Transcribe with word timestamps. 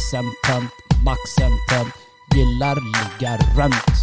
Maxen 0.00 0.32
tönt, 0.46 0.72
Maxen 1.04 1.52
tönt, 1.68 1.94
gillar 2.34 2.76
ligga 2.76 3.36
runt. 3.56 3.96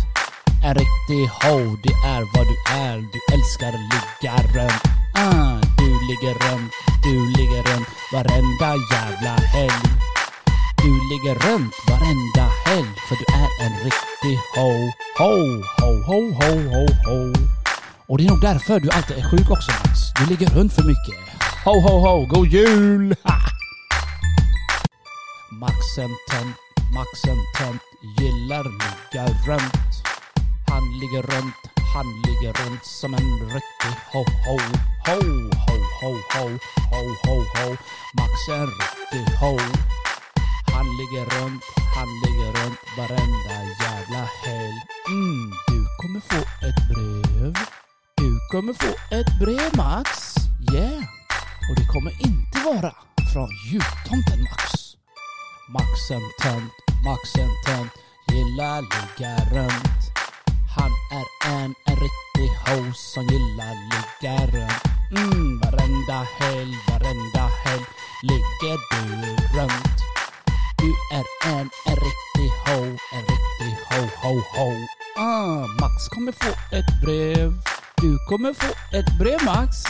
En 0.63 0.75
riktig 0.75 1.29
ho, 1.41 1.77
det 1.83 1.95
är 2.05 2.23
vad 2.33 2.45
du 2.47 2.57
är, 2.73 2.97
du 2.97 3.19
älskar 3.33 3.71
ligga 3.71 4.35
runt. 4.55 4.83
Ah, 5.15 5.57
du 5.77 5.89
ligger 6.09 6.33
runt, 6.33 6.71
du 7.03 7.27
ligger 7.37 7.63
runt 7.63 7.87
varenda 8.13 8.75
jävla 8.91 9.35
helg. 9.53 9.87
Du 10.83 10.91
ligger 11.11 11.35
runt 11.49 11.73
varenda 11.89 12.45
helg 12.65 12.93
för 13.07 13.15
du 13.15 13.25
är 13.33 13.65
en 13.65 13.73
riktig 13.83 14.39
ho. 14.55 14.71
Ho, 15.17 15.33
ho, 15.77 16.03
ho, 16.07 16.33
ho, 16.39 16.51
ho, 16.73 16.85
ho. 17.07 17.33
Och 18.07 18.17
det 18.17 18.25
är 18.25 18.29
nog 18.29 18.41
därför 18.41 18.79
du 18.79 18.89
alltid 18.89 19.17
är 19.17 19.29
sjuk 19.29 19.49
också 19.49 19.71
Max. 19.71 19.99
Du 20.19 20.25
ligger 20.25 20.47
runt 20.47 20.73
för 20.73 20.83
mycket. 20.83 21.15
Ho, 21.65 21.79
ho, 21.79 21.99
ho, 21.99 22.25
god 22.25 22.47
jul! 22.47 23.15
Maxen 25.51 26.11
tönt, 26.29 26.55
Maxen 26.91 27.37
tönt, 27.57 27.81
gillar 28.19 28.63
ligga 28.63 29.25
runt. 29.47 29.93
Han 30.67 30.83
ligger 30.99 31.21
runt, 31.21 31.55
han 31.93 32.05
ligger 32.25 32.53
runt 32.53 32.85
som 32.85 33.13
en 33.13 33.29
riktig 33.53 33.95
ho-ho. 34.11 34.57
Ho, 35.07 35.19
ho, 35.65 35.75
ho, 36.01 36.11
ho, 36.33 36.45
ho, 36.91 37.01
ho, 37.23 37.35
ho. 37.55 37.77
Max 38.17 38.33
en 38.49 38.67
riktig 38.67 39.35
ho. 39.39 39.57
Han 40.73 40.85
ligger 40.99 41.25
runt, 41.35 41.63
han 41.95 42.07
ligger 42.23 42.51
runt 42.59 42.79
varenda 42.97 43.57
jävla 43.81 44.29
helg. 44.43 44.81
Mm, 45.07 45.51
du 45.67 45.87
kommer 46.01 46.19
få 46.19 46.41
ett 46.67 46.79
brev. 46.89 47.53
Du 48.17 48.39
kommer 48.51 48.73
få 48.73 49.15
ett 49.15 49.39
brev 49.39 49.75
Max. 49.75 50.35
Yeah. 50.73 51.03
Och 51.69 51.75
det 51.75 51.85
kommer 51.85 52.11
inte 52.11 52.59
vara 52.65 52.95
från 53.33 53.49
jultomten 53.71 54.41
Max. 54.43 54.86
Maxen 55.69 56.21
tönt, 56.41 56.71
Maxen 57.03 57.49
tönt, 57.65 57.91
gillar 58.31 58.81
ligga 58.81 59.35
runt. 59.51 60.01
Han 60.75 60.91
är 61.11 61.51
en, 61.51 61.75
en 61.85 61.95
riktig 61.95 62.49
ho 62.65 62.93
som 62.93 63.23
gillar 63.23 63.75
ligga 63.91 64.45
runt. 64.45 64.83
Mm, 65.11 65.59
varenda 65.59 66.27
helg, 66.39 66.77
varenda 66.89 67.49
helg 67.63 67.85
ligger 68.23 68.77
du 68.91 69.35
runt. 69.57 69.97
Du 70.77 70.89
är 71.17 71.25
en, 71.53 71.69
en 71.85 71.95
riktig 71.95 72.49
ho, 72.65 72.79
en 73.11 73.23
riktig 73.33 73.73
ho, 73.89 74.01
ho, 74.21 74.41
ho. 74.55 74.73
Ah, 75.17 75.67
Max 75.81 76.07
kommer 76.07 76.31
få 76.31 76.75
ett 76.75 77.01
brev. 77.05 77.53
Du 78.01 78.17
kommer 78.29 78.53
få 78.53 78.97
ett 78.97 79.19
brev 79.19 79.39
Max. 79.45 79.83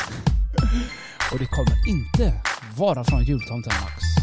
Och 1.32 1.40
det 1.40 1.46
kommer 1.46 1.88
inte 1.88 2.34
vara 2.78 3.04
från 3.04 3.24
jultomten 3.24 3.74
Max. 3.82 4.17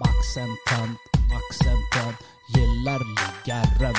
Maxen 0.00 0.48
tönt, 0.68 0.98
Maxen 1.28 1.78
tönt, 1.92 2.16
gillar 2.54 3.00
liggaren. 3.16 3.96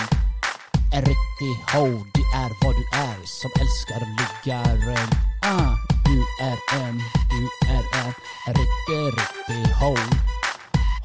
En 0.91 1.01
riktig 1.01 1.55
ho, 1.73 1.85
det 2.13 2.25
är 2.43 2.51
vad 2.61 2.75
du 2.75 2.85
är 2.97 3.17
som 3.25 3.51
älskar 3.61 4.01
liggaren. 4.19 5.09
Ah, 5.41 5.75
du 6.05 6.17
är 6.41 6.57
en, 6.81 6.97
du 7.29 7.41
är 7.67 7.83
en, 8.01 8.13
en 8.47 8.53
riktig, 8.53 9.05
riktig 9.19 9.73
ho. 9.81 9.95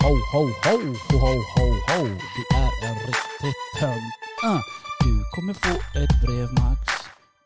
Ho, 0.02 0.12
ho, 0.32 0.44
ho, 0.64 0.76
ho, 1.10 1.18
ho, 1.18 1.34
ho, 1.54 1.66
ho, 1.88 2.04
du 2.36 2.56
är 2.56 2.88
en 2.88 2.94
riktig 2.94 3.54
tönt. 3.78 4.14
Ah, 4.44 4.60
du 5.00 5.24
kommer 5.34 5.54
få 5.54 5.98
ett 5.98 6.20
brev 6.22 6.48
Max. 6.52 6.80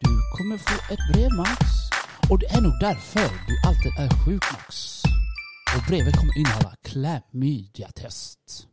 Du 0.00 0.38
kommer 0.38 0.58
få 0.58 0.92
ett 0.92 1.12
brev 1.12 1.32
Max. 1.32 1.60
Och 2.30 2.38
det 2.38 2.46
är 2.46 2.60
nog 2.60 2.80
därför 2.80 3.30
du 3.46 3.54
alltid 3.68 3.92
är 3.98 4.24
sjuk 4.24 4.44
Max. 4.52 5.01
Brevet 5.88 6.16
kommer 6.16 6.38
innehålla 6.38 6.74
klamydia-test. 6.82 8.68